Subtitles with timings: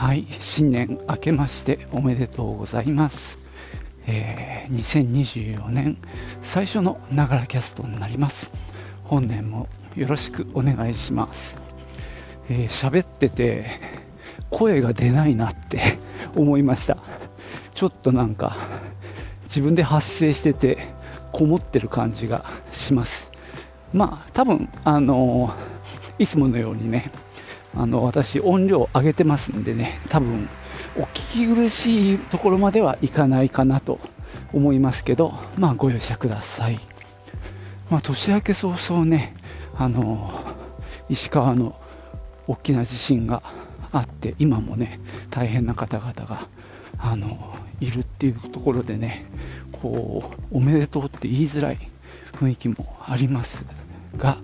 [0.00, 3.38] はい、新年明けましておめでとうございます。
[4.06, 5.98] えー2024年
[6.40, 8.50] 最初のながらキャストになります。
[9.04, 11.58] 本年もよろしくお願いします。
[12.48, 13.66] えー喋ってて
[14.48, 15.98] 声が出ないなって
[16.34, 16.96] 思いました。
[17.74, 18.56] ちょっとなんか
[19.44, 20.78] 自分で発声してて
[21.30, 23.30] こもってる感じがします。
[23.92, 25.52] まあ多分あの
[26.18, 27.12] いつものようにね
[27.74, 30.48] あの私、音量上げてますんでね、多分
[30.96, 34.00] お聞き苦しいところまではいかないかなと
[34.52, 36.80] 思いますけど、まあ、ご容赦ください。
[37.90, 39.34] まあ、年明け早々ね、
[39.76, 40.32] あの
[41.08, 41.80] 石川の
[42.46, 43.42] 大きな地震が
[43.92, 46.48] あって、今もね、大変な方々が
[46.98, 49.26] あのいるっていうところでね、
[49.72, 51.78] こうおめでとうって言いづらい
[52.32, 53.64] 雰囲気もあります
[54.16, 54.38] が、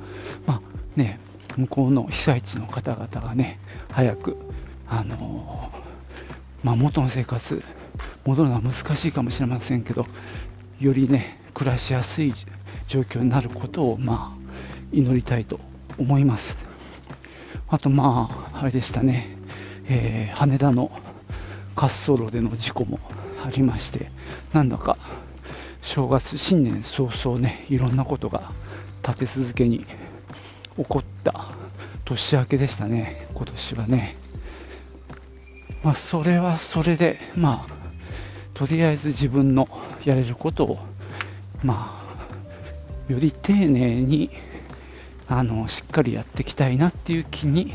[0.47, 0.61] まあ
[0.97, 1.21] ね、
[1.57, 3.59] 向こうの被災地の方々がね、
[3.91, 4.37] 早く、
[4.89, 5.71] あの
[6.63, 7.63] まあ、元の生活、
[8.25, 10.07] 戻るのは難しいかもしれませんけど、
[10.81, 12.35] よりね、暮らしやすい
[12.87, 14.47] 状況になることを、まあ、
[14.93, 15.61] 祈りたいと
[15.99, 16.59] 思います。
[17.69, 19.37] あと、まあ、あれでしたね、
[19.89, 20.91] えー羽田の
[21.77, 22.99] 滑走路での事故も
[23.45, 24.11] ありまして、
[24.53, 24.99] なんだか
[25.83, 28.53] 正月、新年早々ね、いろんなことが
[29.03, 29.87] 立て続けに
[30.77, 31.47] 起こった
[32.05, 34.17] 年明けでしたね、今年はね。
[35.83, 37.77] まあ、それはそれで、まあ、
[38.55, 39.69] とりあえず自分の
[40.05, 40.79] やれることを、
[41.63, 42.03] ま
[43.09, 44.31] あ、より丁寧に、
[45.29, 47.73] あの、しっかりやっていきたいなっていう気に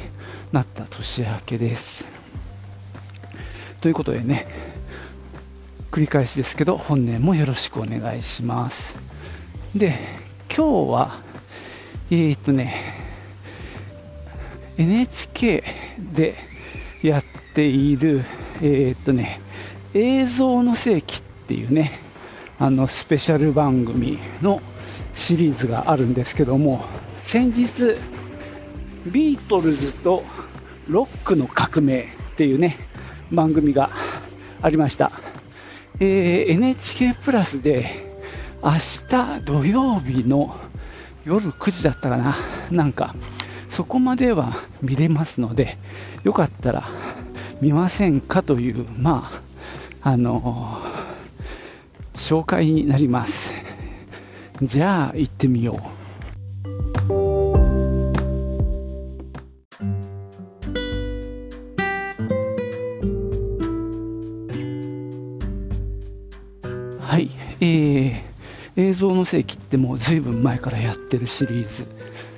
[0.52, 2.06] なった年明けです。
[3.82, 4.48] ということでね、
[5.92, 8.98] 繰り返しですけど、本年もよろしくお願いします。
[9.76, 10.00] で、
[10.48, 11.31] 今日は、
[12.14, 12.76] えーっとね、
[14.78, 15.64] NHK
[16.14, 16.36] で
[17.02, 17.24] やっ
[17.56, 18.26] ている、
[18.62, 19.40] えーっとね、
[19.94, 21.94] 映像の世紀っていうね、
[22.60, 24.62] あのスペシャル番組の
[25.14, 26.84] シリーズがあるんですけども、
[27.20, 27.96] 先日、
[29.06, 30.26] ビートルズと
[30.90, 32.06] ロックの革命っ
[32.36, 32.78] ていうね、
[33.32, 33.90] 番組が
[34.62, 35.14] ありました。
[36.02, 37.86] えー NHK プラスで
[38.62, 38.72] 明
[39.08, 40.58] 日土曜日の
[41.24, 42.36] 夜9時だったかな、
[42.72, 43.16] なんか
[43.70, 45.78] そこまでは見れますので、
[46.24, 46.84] よかったら
[47.62, 49.30] 見ませんかという、ま
[50.02, 50.82] あ、あの
[52.16, 53.54] 紹介になります。
[54.62, 56.01] じゃあ行ってみよう。
[69.32, 71.88] 世紀ってもうずいぶん前からやってるシリーズ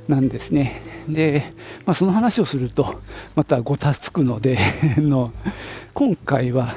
[0.07, 0.83] なんですね。
[1.09, 1.51] で、
[1.87, 3.01] まあ、その話をすると
[3.33, 4.59] またごたつくので
[4.97, 5.33] の
[5.95, 6.75] 今回は、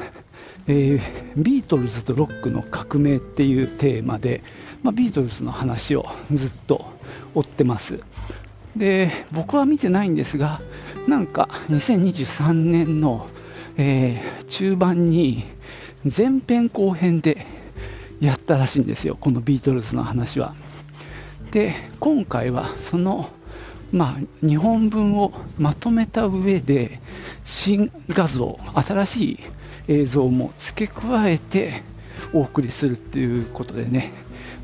[0.68, 1.00] えー
[1.36, 4.42] ビートルズとロックの革命っていうテーマで、
[4.82, 6.86] まあ、ビートルズの話をずっと
[7.34, 8.00] 追ってます。
[8.74, 10.62] で、僕は見てないんですが、
[11.06, 13.26] なんか2023年の、
[13.76, 15.44] えー中盤に
[16.04, 17.46] 前編後編で
[18.20, 20.54] やったらしいんですよ、このビートルズの話は。
[21.50, 23.30] で、今回はその、
[23.92, 27.00] まあ、日本文をまとめた上で、
[27.44, 29.38] 新画像、新しい
[29.88, 31.82] 映像も付け加えて
[32.32, 34.12] お送りするっていうことでね、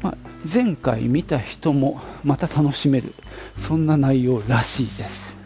[0.02, 0.16] まあ、
[0.52, 3.14] 前回見た人もまた楽しめる、
[3.56, 5.36] そんな内容らしいです。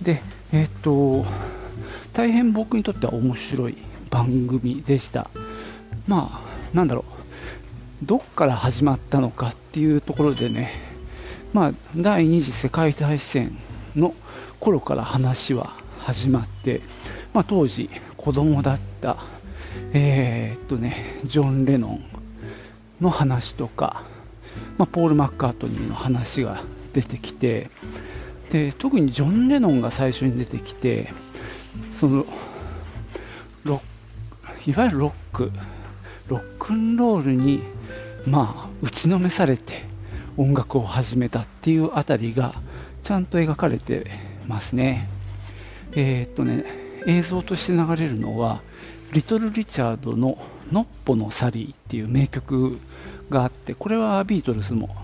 [0.00, 0.22] で、
[0.52, 1.24] えっ、と、
[2.12, 3.78] 大変僕にとっては面白い
[4.10, 5.30] 番組でした。
[6.06, 7.04] まあ、なんだろ
[8.02, 10.72] う、どっから始まったのかっていうところでね、
[11.52, 13.56] まあ、第二次世界大戦
[13.94, 14.14] の
[14.58, 16.80] 頃から話は始まって、
[17.34, 19.18] まあ、当時子供だった、
[19.92, 22.04] えーっとね、ジョン・レノン
[23.00, 24.04] の話とか、
[24.78, 27.70] まあ、ポール・マッカートニーの話が出てきて、
[28.50, 31.10] で特にジョン・レノンが最初に出てきて、
[31.98, 32.26] その
[33.64, 33.80] ロ
[34.66, 35.50] いわゆるロック、
[36.28, 37.62] ロックンロールに、
[38.26, 39.84] まあ、打ちのめされて
[40.38, 42.54] 音楽を始めたっていうあたりが
[43.02, 44.06] ちゃんと描かれて
[44.46, 45.06] ますね。
[45.94, 46.64] えーっとね、
[47.06, 48.62] 映像として流れるのは
[49.12, 50.38] リトル・リチャードの
[50.72, 52.78] 「のっぽのサリー」っていう名曲
[53.28, 54.96] があってこれはビートルズも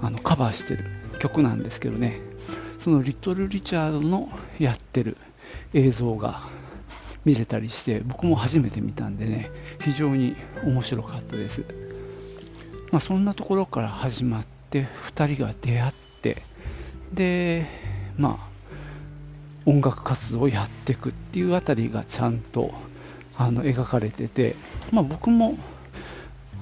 [0.00, 0.86] あのカバーしてる
[1.18, 2.20] 曲なんですけどね
[2.78, 5.18] そのリトル・リチャードのやってる
[5.74, 6.40] 映像が
[7.30, 10.34] 見れたりして僕も初めて見たんでね非常に
[10.64, 11.64] 面白かったです、
[12.90, 15.92] まあ、そんなところから始まって2人が出会っ
[16.22, 16.42] て
[17.12, 17.66] で
[18.18, 18.50] まあ
[19.64, 22.74] 音楽活動をやっていくっていうあたりがちゃんと
[23.36, 24.56] あの描かれてて、
[24.90, 25.56] まあ、僕も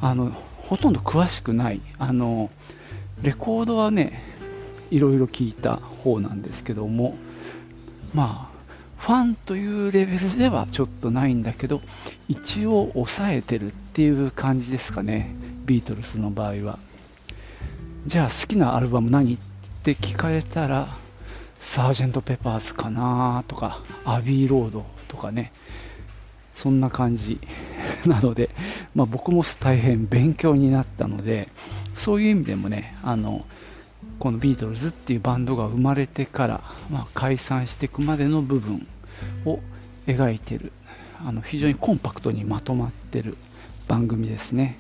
[0.03, 2.51] あのほとんど詳しくないあの
[3.23, 4.23] レコードはね
[4.91, 7.17] いろいろ聞いた方なんですけども
[8.13, 8.48] まあ
[9.09, 11.81] ファンというレベルではちょっとないんだけど
[12.29, 15.35] 一応抑えてるっていう感じですかね
[15.65, 16.79] ビートルズの場合は。
[18.05, 19.39] じゃあ好きなアルバム何っ
[19.83, 20.95] て聞かれたら
[21.59, 25.53] サージェント・ペパーズかなとかアビー・ロードとかね
[26.55, 27.41] そんな感じ
[28.05, 28.51] なので、
[28.95, 31.49] まあ、僕も大変勉強になったので
[31.95, 33.47] そういう意味でもねあの
[34.19, 36.61] このビートルズっていうバンドが生まれてから、
[36.91, 38.87] まあ、解散していくまでの部分
[39.45, 39.61] を
[40.07, 40.73] 描いてる
[41.25, 43.37] あの非常にコンパクトにまとまってる
[43.89, 44.79] 番組ですね。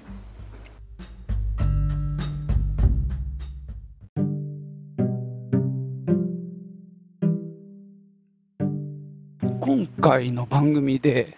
[9.60, 11.36] 今回の番組で、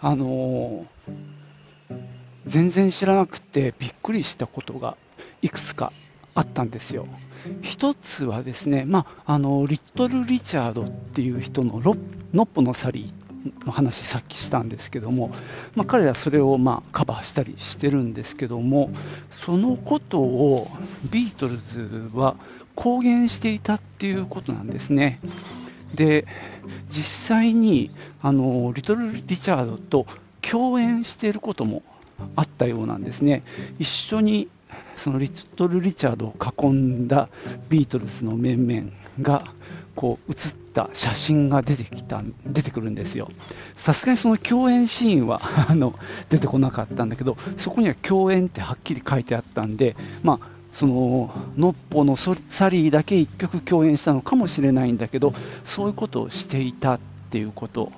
[0.00, 2.04] あのー、
[2.44, 4.96] 全然知らなくてびっくりしたことが
[5.40, 5.92] いくつか
[6.34, 7.06] あったんですよ。
[7.60, 11.94] 一つはですね、まあ、あのリトル・リチャードっていう人のノ
[12.44, 15.30] ッポのサリーの話さっきしたんですけども、
[15.74, 18.90] まあ、彼らそれをまあカバーしたりしてるんですけども
[19.40, 20.68] そのことを
[21.10, 22.36] ビートルズは
[22.74, 25.20] 公言していたっていうことなんですね。
[25.94, 26.26] で
[26.88, 27.90] 実際に
[28.22, 30.06] あのリトル・リチャードと
[30.40, 31.82] 共演していることも
[32.34, 33.42] あったようなんですね。
[33.78, 34.48] 一緒に
[34.96, 37.28] そのリトル・リチャードを囲んだ
[37.68, 38.90] ビートルズの面々
[39.20, 39.44] が
[39.94, 43.28] こう写った写真が出てきた出てくるんですよ。
[43.76, 45.94] さすがにその共演シーンは あの
[46.30, 52.32] 出てこなかったんだけど、そこには共演ってはっきり書いてあったんで、まあ、そのノッポのサ
[52.68, 55.34] リーだけ1曲共演したのかもしれないんだけど、
[55.64, 57.00] そういうことをしていたっ
[57.30, 57.92] ていうこと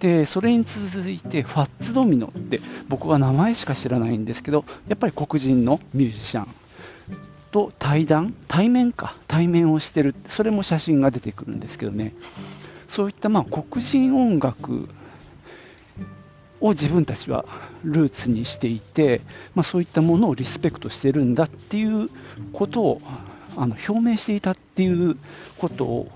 [0.00, 6.48] でそれに続いてファッツドミノって僕は名前しか知らないんですけどやっぱり黒人のミュージシャン
[7.50, 12.14] と対談対面か対面をしてるそれも写真が出てくるんですけどね。
[12.86, 14.88] そういったまあ黒人音楽
[16.60, 17.44] を自分たちは
[17.84, 19.20] ルーツにしていて、
[19.54, 22.10] まあ、そういったものをリスペクトしてるんだっていう
[22.52, 23.02] ことを
[23.60, 25.16] あの表明していたっていう
[25.58, 26.06] こと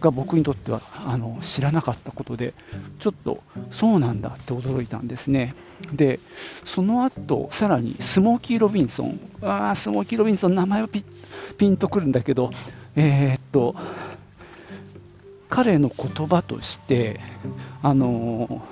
[0.00, 2.52] が僕にとってはあの知らなかったことで
[2.98, 5.54] ちょっとそうなんだって驚いたんですね。
[5.94, 6.20] で
[6.66, 9.18] その後さらにスモーキー・ロビンソン。
[9.40, 12.50] あスモーキー・ロビンソン名前はピンとくるんだけど
[12.94, 13.74] えー、っと
[15.48, 17.20] 彼の言葉として
[17.82, 18.62] あの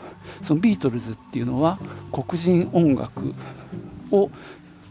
[0.42, 1.78] そのビートルズっていうのは
[2.12, 3.34] 黒人音楽
[4.10, 4.30] を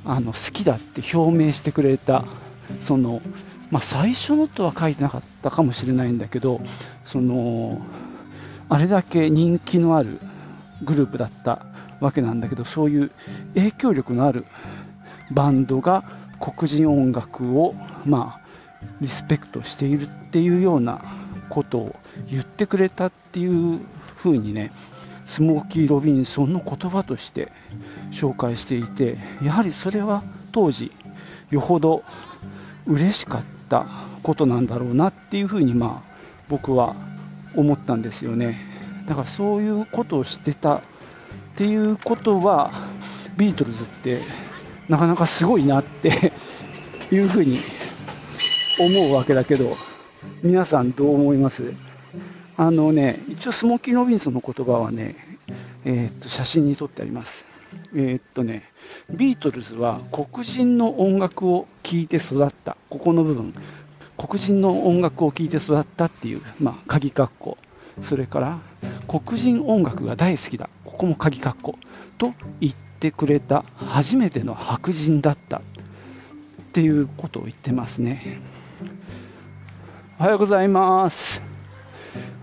[0.05, 2.25] あの好きだって表明してくれた
[2.81, 3.21] その、
[3.71, 6.61] まあ、最初のとは書いてなかったかもしれないんだけど
[7.03, 7.81] その
[8.69, 10.19] あれだけ人気のある
[10.83, 11.65] グループだった
[11.99, 13.11] わけなんだけどそういう
[13.55, 14.45] 影響力のある
[15.31, 16.03] バンドが
[16.39, 18.47] 黒人音楽をまあ
[19.01, 21.03] リスペクトしているっていうような
[21.49, 21.95] ことを
[22.29, 23.79] 言ってくれたっていう
[24.17, 24.71] ふうにね
[25.25, 27.51] スモーキー・ロビンソンの言葉として
[28.11, 30.91] 紹介していてやはりそれは当時
[31.49, 32.03] よほど
[32.85, 33.87] 嬉しかった
[34.23, 36.17] ことなんだろうなっていうふうにまあ
[36.49, 36.95] 僕は
[37.55, 38.57] 思ったんですよね。
[39.07, 40.81] だからそういうことをしてたっ
[41.55, 42.71] ていうことは
[43.37, 44.21] ビートルズって
[44.89, 46.31] なかなかすごいなって
[47.11, 47.57] いうふうに
[48.79, 49.75] 思うわけだけど
[50.43, 51.73] 皆さんどう思います？
[52.57, 55.15] あのね一応スモーキー・ロビンソンの言葉はね、
[55.85, 57.45] えー、っと写真に撮ってあります。
[57.93, 58.63] えー、っとね
[59.09, 63.53] ビートルズは黒人の音楽を聴いて育った、ここの部分、
[64.17, 67.57] 黒人の音楽を聴いて育ったっていう、まあ、鍵括弧、
[68.01, 68.59] それから
[69.07, 71.77] 黒人音楽が大好きだ、ここも鍵括弧。
[72.17, 75.57] と言ってくれた初めての白人だった。
[75.57, 75.61] っ
[76.73, 78.39] ていうことを言ってますね。
[80.19, 81.41] おはようございます。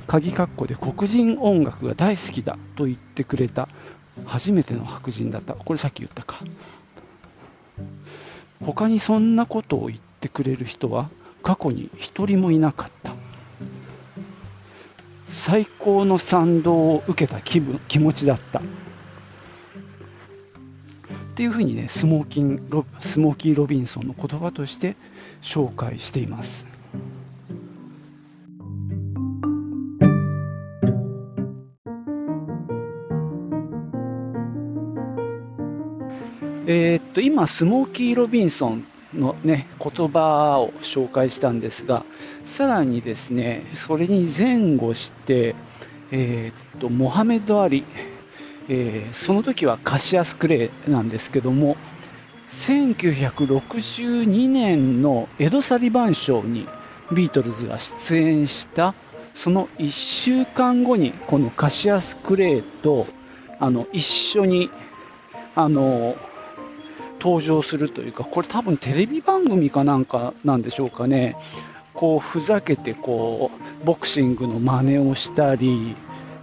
[0.07, 3.69] 鍵括弧で黒人音楽が大好きだと言ってくれた。
[4.26, 5.54] 初めての白人だった。
[5.54, 6.40] これさっき言ったか。
[8.64, 11.11] 他にそんなことを言ってくれる人は
[11.42, 13.14] 過去に一人もいなかった。
[15.28, 18.62] 最高の賛同を受けた気分気持ちだったっ
[21.35, 24.97] ていうふうにねスモーキンロスモーキー・ロビンソンの言葉として
[25.42, 26.66] 紹介しています
[36.66, 42.04] えー、っと今スモーキー・ロビンソンの、ね、言葉を紹介したんですが
[42.47, 45.54] さらにですねそれに前後して、
[46.11, 47.85] えー、っとモハメド・アリ
[48.68, 51.76] えー、その時はカシアス・クレイなんですけども
[52.50, 56.66] 1962年のエド・サリバン賞に
[57.12, 58.94] ビートルズが出演した
[59.35, 63.06] その1週間後にこのカシアス・クレイと
[63.61, 64.71] あの一緒に
[65.54, 66.16] あの
[67.25, 71.37] 登場するというかこれ多分テレビ番組かなんかなんでしょうかね。
[71.95, 73.50] こうふざけてこ
[73.83, 75.97] うボクシングの真似をしたり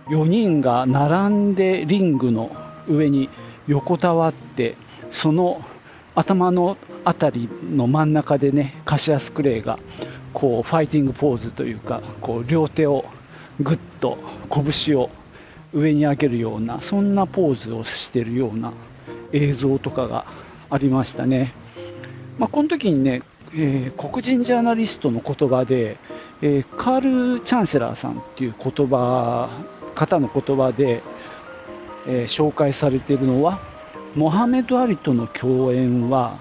[0.08, 2.56] 4人が並んでリングの
[2.88, 3.30] 上に
[3.68, 4.76] 横たわって
[5.12, 5.64] その
[6.16, 9.78] 頭の辺りの真ん中でねカシアスクレイが
[10.34, 13.06] こうファイティングポーズというかこう両手を
[13.60, 14.18] ぐっと
[14.50, 15.12] 拳を
[15.74, 18.74] 上に上げるようなそんなポーズをしているような
[19.34, 20.26] 映像とかが
[20.72, 21.54] ありましたね、
[22.40, 23.22] まあ、この時にね、
[23.54, 25.98] えー、黒人ジャーナリストの言葉で、
[26.42, 29.50] えー、カール・チャンセラーさんっていう言葉
[29.94, 31.04] 方の言葉で、
[32.08, 33.60] えー、紹介されているのは
[34.16, 36.40] モハメド・アリとの共演は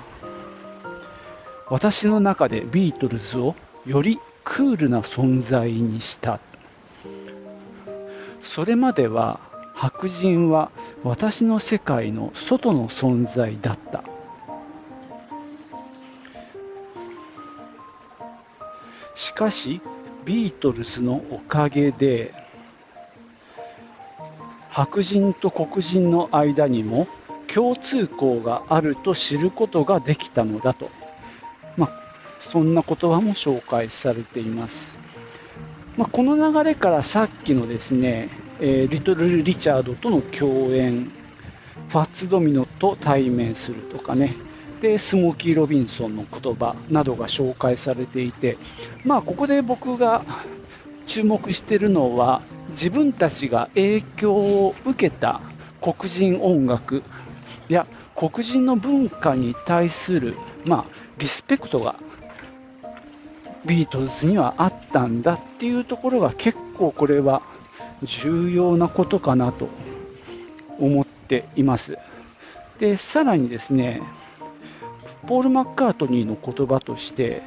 [1.68, 6.40] 私の中でビートルズをよりクールな存在にした。
[8.42, 9.38] それまでは
[9.75, 10.70] 白人は
[11.04, 14.02] 私の世界の外の存在だった。
[19.14, 19.81] しかし
[20.25, 22.35] ビートルズのおかげで
[24.71, 27.09] 白人と黒人の間にも
[27.52, 30.90] 共通項があると知ることができたのだと、
[31.76, 31.90] まあ、
[32.38, 34.99] そんな言葉も紹介されています、
[35.97, 38.29] まあ、この流れからさっきのですね、
[38.61, 41.11] えー、リトル・リチャードとの共演
[41.88, 44.37] ファッツ・ドミノと対面するとかね。
[44.80, 48.56] でスモーキー・ロビンソンの言葉などが紹介されていて、
[49.04, 50.25] まあ、ここで僕が
[51.06, 55.40] 注目しているのは自分たちが影響を受けた
[55.80, 57.02] 黒人音楽
[57.68, 61.96] や黒人の文化に対する、まあ、リスペクトが
[63.66, 67.42] ビートルズにはあったんだっていうところが結構これは
[68.02, 69.68] 重要なことかなと
[70.78, 71.99] 思っています。
[72.78, 74.00] でさらにですね
[75.30, 77.40] ポール・マッカートニーの言葉として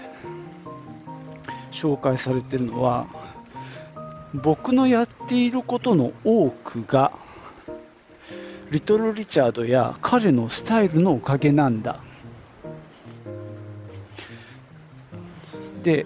[1.73, 3.07] 紹介されているのは
[4.33, 7.11] 僕のやっていることの多くが
[8.71, 11.99] リトル・リチャードや彼のスタイルのおかげなんだ。
[15.83, 16.05] で、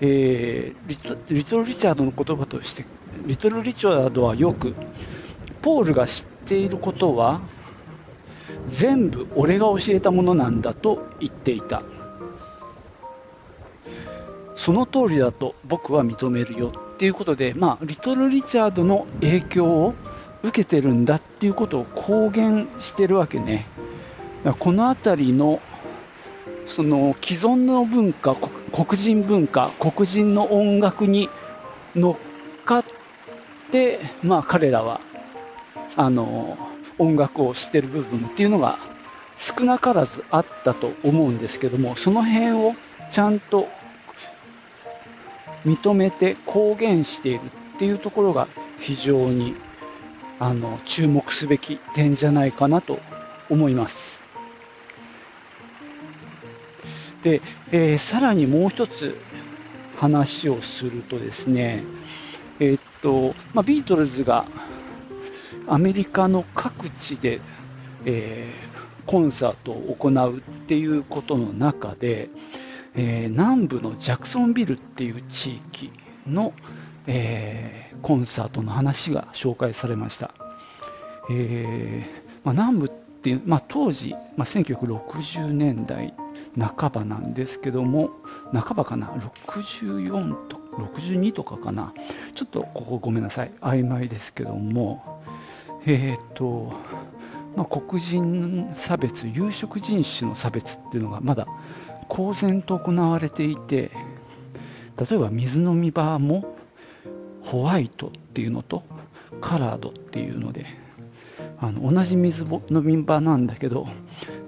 [0.00, 2.86] えー、リトリトル・リチャードの言葉として
[3.26, 4.74] リトル・リチャードはよく
[5.60, 7.42] ポールが知っていることは
[8.68, 11.82] 全部俺が教えたものなんだと言っていた
[14.54, 19.94] その通りだと僕は認めるよっていうことで、まあ、リトル・リチャードの影響を
[20.42, 23.66] 受けてるんだっていうことを公言してるわけね。
[24.58, 25.60] この辺りの
[26.66, 28.36] その既存の文化、
[28.72, 31.28] 黒人文化、黒人の音楽に
[31.94, 32.84] 乗っかっ
[33.70, 35.00] て、まあ、彼らは
[35.96, 36.58] あの
[36.98, 38.78] 音楽をしてる部分っていうのが
[39.36, 42.74] 少なからずあったと思うんですけども、その辺を
[43.10, 43.68] ちゃんと
[45.64, 48.48] 認めて公言しているっていうところが
[48.80, 49.54] 非常に
[50.40, 52.98] あの注目すべき点じゃないかなと
[53.50, 54.28] 思います。
[57.22, 57.40] で、
[57.72, 59.16] えー、さらにもう一つ
[59.96, 61.82] 話をするとですね、
[62.60, 64.46] えー、っとまあ、ビートルズが
[65.68, 67.40] アメリカの各地で、
[68.04, 72.30] えー、コンサートを行うっていうことの中で、
[72.94, 75.92] えー、南部のジャクソンビルっていう地域
[76.26, 76.52] の、
[77.06, 80.32] えー、コンサートの話が紹介されました、
[81.30, 82.04] え、
[82.44, 86.14] まあ、南部っていう、まあ、当時、まあ、1960年代
[86.58, 88.10] 半ばなんですけども
[88.52, 89.08] 半ばかな
[89.46, 91.92] ？64と62とかかな？
[92.34, 93.50] ちょっとここごめんなさい。
[93.60, 95.17] 曖昧ですけども。
[95.86, 96.72] えっ、と
[97.56, 101.48] まあ、黒人差別有色人種の差別っていうのがまだ
[102.06, 103.90] 公然と行われていて
[104.96, 106.56] 例えば水飲み場も
[107.42, 108.84] ホワイトっていうのと
[109.40, 110.66] カラードっていうので
[111.60, 113.88] あの同じ水飲み場なんだけど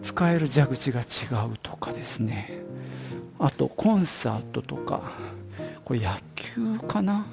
[0.02, 1.04] 使える蛇口が違
[1.52, 2.62] うとかですね。
[3.38, 5.02] あとコンサートとか
[5.84, 7.26] これ野球かな、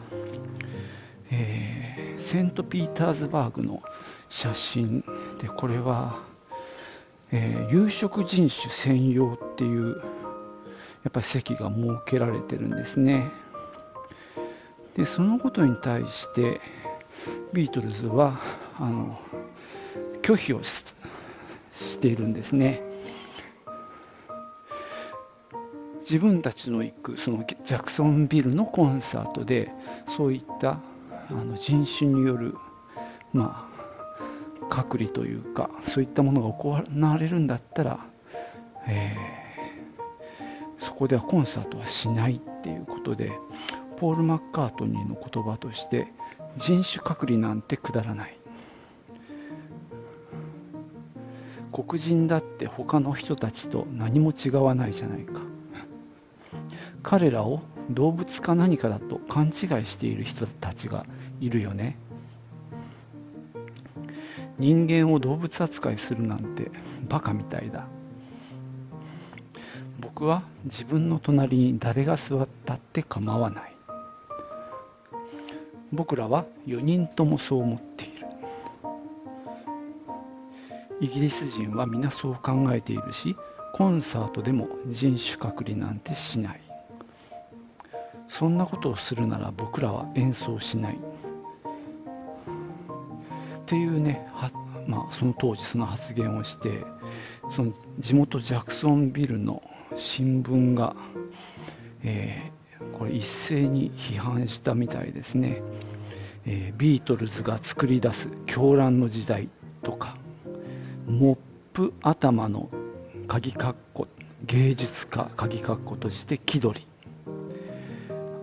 [1.29, 1.76] えー、
[2.17, 3.81] セントピーターズバーグの
[4.29, 5.03] 写真
[5.41, 6.19] でこれは、
[7.31, 10.01] えー、有色人種専用っていう
[11.03, 13.31] やっぱり席が設けられてるんですね。
[14.95, 16.59] でそのことに対して
[17.53, 18.39] ビートルズは
[18.79, 19.19] あの
[20.23, 20.81] 拒否をし
[21.99, 22.81] ているんですね。
[26.01, 29.71] 自分たちの行くそのジャクソンビルのコンサートで
[30.07, 30.79] そういった
[31.29, 32.55] あの人種による
[33.33, 37.99] まあ隔離というかそういったものが行われるんだったら、
[38.87, 43.31] えー、そこではコンサートはしないっていうことで
[43.97, 46.07] ポール・マッカートニーの言葉として
[46.55, 48.37] 人種隔離なんてくだらない。
[51.71, 55.41] 黒人だって他の人たちと何も違わないじゃないか。
[57.03, 59.53] 彼らを動物か何かだと勘違い
[59.85, 61.05] している人たちが
[61.39, 61.97] いるよね。
[64.57, 66.71] 人間を動物扱いするなんて
[67.07, 67.87] バカみたいだ。
[69.99, 73.73] 僕は自分の隣に誰が座ったって構わない。
[75.91, 78.27] 僕らは4人ともそう思っている。
[80.99, 83.35] イギリス人は皆そう考えているし
[83.75, 86.61] コンサートでも人種隔離なんてしない。
[88.27, 90.99] そんなことをするなら僕らは演奏しない。
[93.67, 94.25] っていうね
[94.87, 96.85] まあ、その当時その発言をして
[97.53, 99.61] その地元ジャクソンビルの
[99.97, 100.95] 新聞が、
[102.03, 102.51] え
[102.97, 105.61] これ一斉に批判したみたいですね、
[106.45, 109.49] えー、ビートルズが作り出す狂乱の時代
[109.83, 110.15] とか
[111.05, 111.37] モッ
[111.73, 112.69] プ頭の
[113.27, 114.07] 鍵括弧
[114.45, 116.87] 芸術家鍵括弧として気取り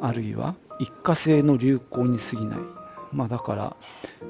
[0.02, 2.58] あるいは一過性の流行に過ぎない、
[3.12, 3.76] まあ、だから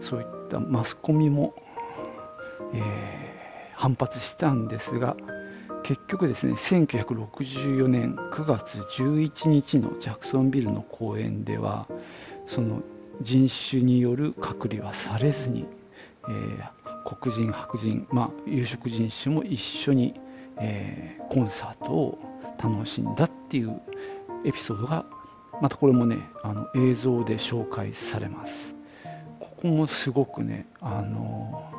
[0.00, 1.54] そういったたマスコミも、
[2.72, 2.82] えー、
[3.74, 5.16] 反発したんですが
[5.82, 11.86] 結局ですね1964年9月11日のジャクソンビルの公演では
[12.46, 12.82] その
[13.20, 15.66] 人種による隔離はされずに、
[16.28, 20.14] えー、黒人白人、まあ、有色人種も一緒に、
[20.58, 22.18] えー、コンサートを
[22.62, 23.80] 楽しんだっていう
[24.44, 25.04] エピソードが
[25.60, 28.73] またこれもねあの映像で紹介されます。
[29.64, 31.72] こもすごくねあの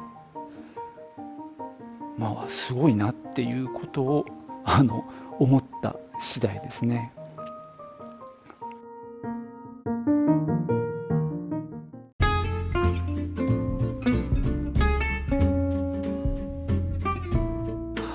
[2.17, 4.25] まあ、すごいなっていうことを
[4.63, 5.05] あの
[5.37, 7.13] 思った次第ですね。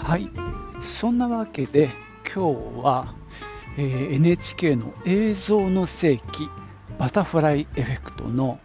[0.02, 0.28] はい、
[0.82, 1.90] そんなわけで
[2.24, 3.14] 今日は、
[3.78, 6.48] えー、NHK の映像の世紀
[6.98, 8.58] バタフライエフェクトの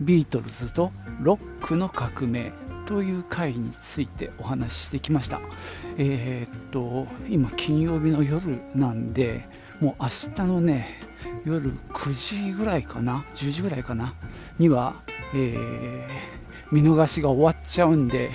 [0.00, 2.52] ビートルズとロックの革命
[2.86, 5.40] という回についてお話ししてきました。
[5.98, 9.48] えー、っと、今金曜日の夜なんで、
[9.80, 10.86] もう明日のね、
[11.44, 14.14] 夜9時ぐらいかな、10時ぐらいかな、
[14.58, 15.02] には、
[15.34, 16.08] えー、
[16.70, 18.30] 見逃しが終わっちゃうんで、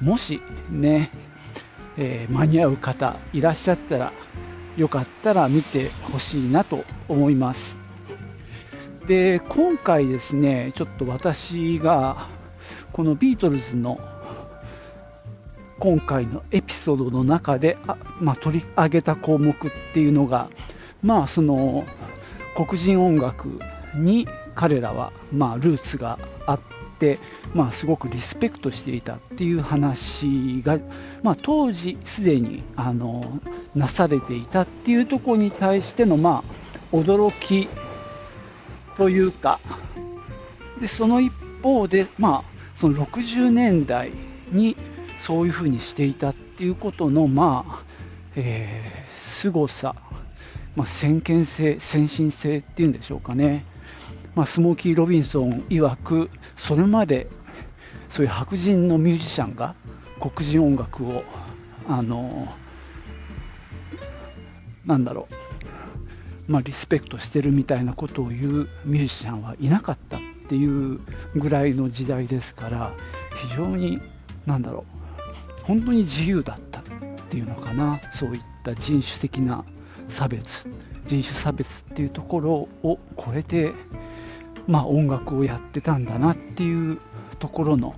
[0.00, 1.10] もしね、
[1.96, 4.12] えー、間に合う方いらっしゃったら、
[4.76, 7.79] よかったら見てほしいなと思います。
[9.10, 12.28] で、今回ですね、ちょっと私が
[12.92, 13.98] このビートルズの
[15.80, 20.48] 今回のエピソードの中であ、まあ、取り上げた項目っていうのが、
[21.02, 21.84] まあ、その
[22.54, 23.58] 黒人音楽
[23.96, 26.60] に彼らは、まあ、ルーツがあっ
[27.00, 27.18] て、
[27.52, 30.78] まあ、すごくリスペクトしていたっていう話が、
[31.24, 33.40] まあ、当時すでにあの
[33.74, 36.44] なされていたっていうところに対しての、ま
[36.92, 37.68] あ、驚き
[39.00, 39.58] というか
[40.78, 41.32] でその一
[41.62, 44.12] 方で、まあ、その60年代
[44.52, 44.76] に
[45.16, 47.82] そういうふうにしていたっていうことの、まあ、
[48.36, 49.96] えー、凄さ、
[50.76, 53.64] まあ、先見性、先進性っていうんでしょうかね。
[54.34, 57.26] まあ、スモーキー・ロビンソン曰く、それまで
[58.10, 59.76] そういう白人のミュージシャンが
[60.20, 61.24] 黒人音楽を、
[61.88, 62.52] あの、
[64.84, 65.49] なんだろう、
[66.48, 71.00] まあ、リスペクトしてるみたいなことを言うミュージシャンはいなかったっていう
[71.36, 72.92] ぐらいの時代ですから
[73.36, 74.00] 非常に
[74.46, 74.84] 何だろ
[75.60, 76.82] う本当に自由だったっ
[77.28, 79.64] ていうのかなそういった人種的な
[80.08, 80.68] 差別
[81.06, 83.72] 人種差別っていうところを超えて
[84.70, 86.98] まあ、音楽をやってたんだなっていう
[87.40, 87.96] ところの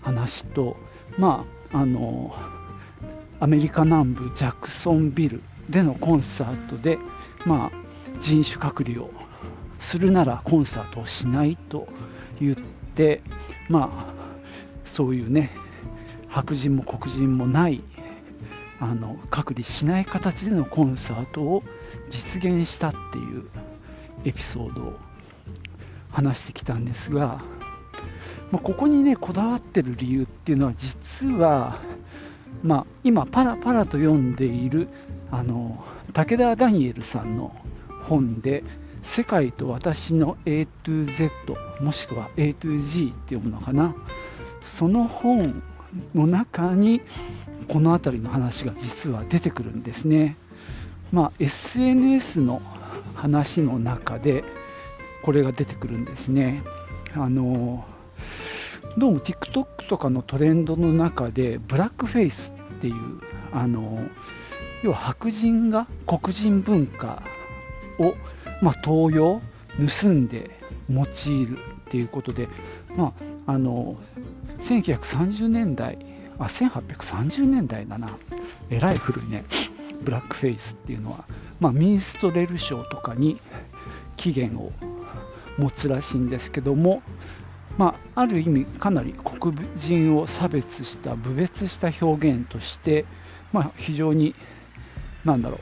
[0.00, 0.76] 話と、
[1.18, 2.34] まあ、あの
[3.40, 6.98] アメリカ南部ジャクソンビルでのコンサートで、
[7.46, 9.10] まあ、人種隔離を
[9.78, 11.88] するならコンサートをしないと
[12.40, 12.56] 言っ
[12.94, 13.22] て、
[13.68, 14.14] まあ、
[14.84, 15.50] そういうね
[16.28, 17.82] 白人も黒人もない
[18.80, 21.62] あの隔離しない形でのコンサートを
[22.10, 23.48] 実現したっていう
[24.24, 24.96] エピソードを
[26.10, 27.42] 話してきたんですが、
[28.50, 31.80] まあ、ここにねこだわってる理由っていうのは実は、
[32.62, 34.88] まあ、今パラパラと読んでいる
[35.30, 35.84] あの
[36.18, 37.54] 武田ダニエルさんの
[38.02, 38.64] 本で
[39.04, 41.30] 「世界と私の A to Z」
[41.80, 43.94] もしくは A to G って読むのかな
[44.64, 45.62] その本
[46.16, 47.02] の中に
[47.68, 50.36] この辺りの話が実は出てくるんですね。
[51.12, 52.60] まあ、SNS の
[53.14, 54.42] 話の中で
[55.22, 56.64] これが出てくるんですね。
[57.14, 57.84] あの
[58.96, 62.94] どうも TikTok とかのトレンドの中でブラックフェイスっていう
[63.52, 64.00] あの
[64.82, 67.22] 要は白人が黒人文化
[67.98, 68.14] を、
[68.62, 69.40] まあ、盗用
[70.00, 70.50] 盗んで
[70.88, 72.48] 用いるっていうことで、
[72.96, 73.12] ま
[73.46, 73.96] あ、あの
[74.58, 75.98] 1930年代
[76.38, 78.10] あ1830年代だな。
[78.70, 79.44] えらい古いね。
[80.02, 81.24] ブラックフェイスっていうのは、
[81.58, 83.40] まあ、ミンストレル賞とかに
[84.16, 84.72] 起源を
[85.58, 87.02] 持つらしいんですけども、
[87.76, 93.06] まあ、ある意味かなり黒人を差別した侮蔑した表現として、
[93.52, 94.36] まあ、非常に
[95.28, 95.60] なんだろう、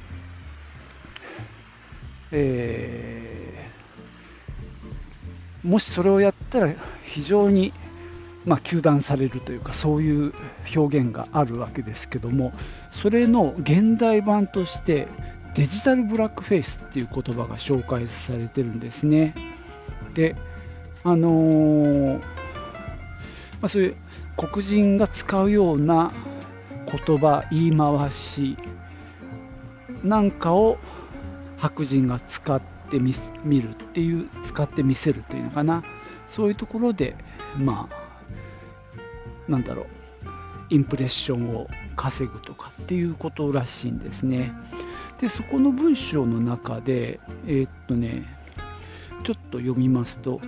[2.31, 7.73] えー、もしそれをやったら非常に
[8.45, 10.33] まあ、糾弾されるというかそういう
[10.75, 12.53] 表現があるわけですけども
[12.93, 15.09] それの現代版として
[15.57, 19.35] デジタルブラックフェイスっていう言葉が紹介されてるんですね。
[20.15, 20.37] で
[21.03, 22.25] あのー、ま
[23.63, 23.97] あ、そういう
[24.37, 26.13] 黒人が使うような
[26.87, 28.57] 言葉言い回し
[30.07, 30.79] なんかを
[31.59, 35.83] 白人が使ってみるっていう使ってみせるというのかな
[36.27, 37.17] そういうところで
[37.59, 39.87] まあなんだろう
[40.71, 44.53] インプレッションを稼ぐとかっていうことらしいんですね。
[45.21, 48.25] でそこの文章の中でえー、っとね
[49.25, 50.41] ちょっと読みますと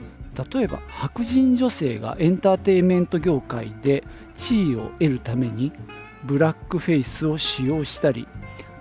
[0.52, 4.04] 例えば白人女性がエンターテインメント業界で
[4.36, 5.72] 地位を得るために
[6.24, 8.28] ブラックフェイスを使用したり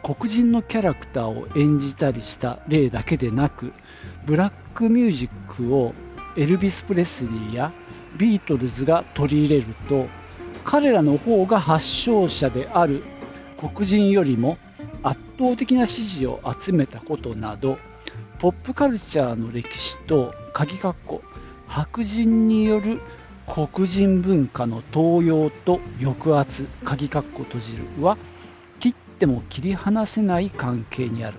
[0.08, 3.74] 黒人のキャラクターを演じたりした例だけでなく
[4.26, 5.94] ブラックミュージックを
[6.38, 7.74] エルビス・プレスリーや
[8.16, 10.08] ビートルズが取り入れると
[10.64, 13.04] 彼らの方が発祥者である
[13.58, 14.58] 黒人よりも
[15.04, 17.78] 圧倒的な支持を集めたことなど
[18.40, 21.22] ポップカルチャーの歴史と鍵括弧
[21.68, 23.02] 白人による
[23.46, 28.18] 黒人文化の登用と抑圧鍵括弧閉じるは
[29.18, 31.38] っても切り離せない関係にある。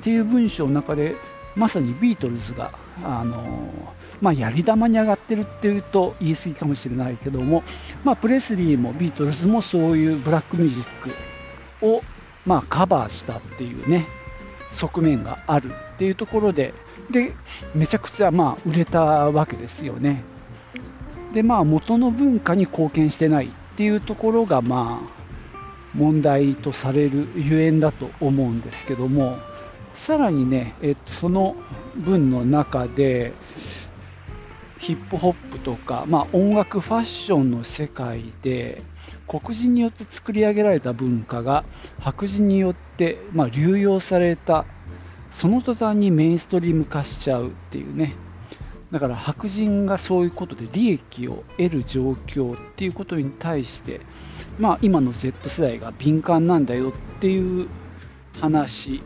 [0.00, 1.16] っていう文章の中で
[1.56, 2.70] まさにビートルズが
[3.04, 7.62] あのまあ、やり玉に上がってるっていうと言い過ぎかもしれないけども、
[8.04, 10.84] まあ、プレスリーもビートルズもそういうブラックミュージッ
[11.80, 12.02] クを、
[12.44, 14.06] まあ、カバーしたっていうね
[14.72, 16.74] 側面があるっていうところで
[17.10, 17.32] で
[17.74, 20.22] めちゃくちゃまあ売れたわけですよね。
[21.32, 25.17] でまあ元の文化に貢献してないっていうところがまあ
[25.98, 29.36] 問題とされるゆえんだと思うんですけども
[29.92, 31.56] さらにね、えっと、その
[31.96, 33.32] 文の中で
[34.78, 38.80] ヒップホップとか、まあ、音楽ファッションの世界で
[39.26, 41.64] 黒人によって作り上げられた文化が
[41.98, 44.66] 白人によって、まあ、流用された
[45.30, 48.14] その途端にメインストリーム化しちゃうっていうね
[48.92, 54.00] だから白人がそういうことで利益を得る状況っていうことに対して、
[54.58, 57.68] まあ、今の Z 世代が敏感なんだよっていう
[58.40, 59.02] 話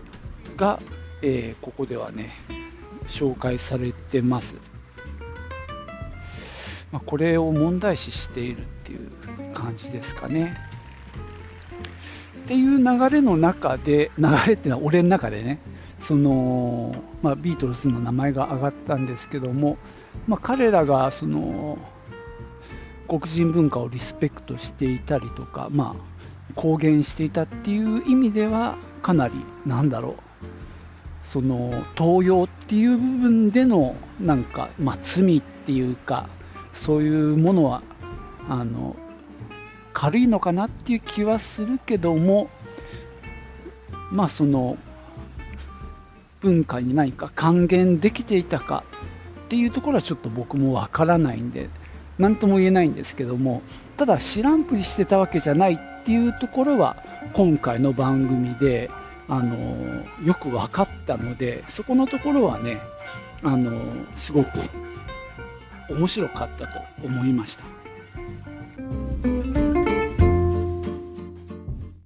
[0.57, 0.81] が、
[1.23, 2.31] えー、ここではね
[3.09, 4.57] 紹介されてます。
[6.93, 9.11] まあ、これを問題視しているっていう
[9.55, 10.57] 感じですかね。
[12.45, 15.59] っていう流れの中で、流れっていうのは俺の中でね、
[16.03, 19.79] そのまあ、ビートルズの名前が挙がったんですけども、
[20.27, 21.79] まあ、彼らがその
[23.07, 29.35] 黒人文化をリスペクトしていたりとか、まあ、公言していたっていう意味ではかなり
[29.65, 30.17] なんだろう
[31.23, 36.29] その東洋っていう部分でのなんか、まあ、罪っていうか
[36.75, 37.83] そういうものは
[38.49, 38.97] あの
[39.93, 42.51] 軽いのかなっていう気はするけども
[44.11, 44.77] まあその
[46.43, 48.85] 文化に何か還元できていたか
[49.47, 51.69] っていうところはちょっと僕もわからないんで、
[52.19, 53.63] なんとも言えないんですけども、
[53.97, 56.97] ただ知らんぷりしてたわけじゃないっていうところは、
[57.35, 58.91] 今回の番組で、
[59.29, 59.57] あの
[60.25, 62.81] よく分かったので、そこのところはね、
[63.43, 63.81] あの
[64.17, 64.49] すごく
[65.89, 67.65] 面白かったと思いました。